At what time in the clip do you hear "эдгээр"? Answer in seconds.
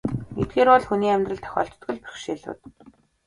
0.41-0.69